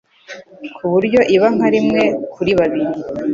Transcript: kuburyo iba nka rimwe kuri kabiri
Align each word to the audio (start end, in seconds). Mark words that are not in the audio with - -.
kuburyo 0.75 1.19
iba 1.35 1.47
nka 1.55 1.67
rimwe 1.73 2.01
kuri 2.33 2.51
kabiri 2.59 2.93